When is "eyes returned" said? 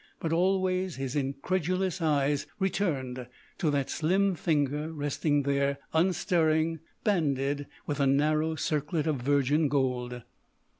2.01-3.27